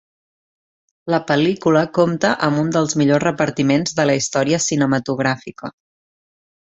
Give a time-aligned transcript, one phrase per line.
[1.13, 5.71] La pel·lícula compta amb un dels millors repartiments de la història cinematogràfica.